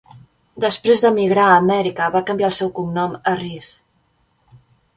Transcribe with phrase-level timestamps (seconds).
[0.63, 3.73] Després d"emigrar a Amèrica, va canviar el seu cognom a Rhees.